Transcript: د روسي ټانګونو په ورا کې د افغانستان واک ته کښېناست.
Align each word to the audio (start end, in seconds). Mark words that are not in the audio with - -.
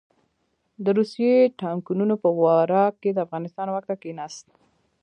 د 0.83 0.85
روسي 0.97 1.31
ټانګونو 1.59 2.15
په 2.23 2.29
ورا 2.41 2.85
کې 3.01 3.09
د 3.13 3.17
افغانستان 3.25 3.67
واک 3.69 3.85
ته 3.89 3.95
کښېناست. 4.01 4.47